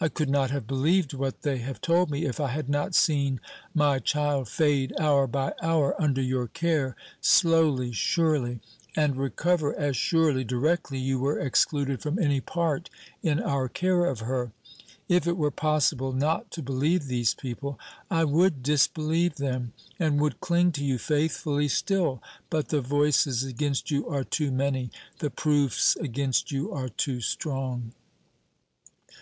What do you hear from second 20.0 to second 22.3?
would cling to you faithfully still;